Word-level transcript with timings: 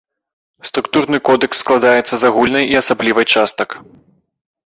Структурна 0.69 1.19
кодэкс 1.29 1.57
складаецца 1.65 2.15
з 2.23 2.31
агульнай 2.31 2.65
і 2.73 2.81
асаблівай 2.81 3.25
частак. 3.37 3.69